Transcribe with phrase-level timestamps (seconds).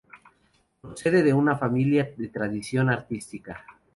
[0.81, 3.63] Procede de una familia de tradición artística.